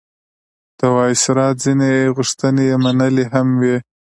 د 0.77 0.79
وایسرا 0.95 1.47
ځینې 1.63 1.93
غوښتنې 2.15 2.63
یې 2.69 2.75
منلي 2.83 3.25
هم 3.33 3.47
وې. 3.61 3.77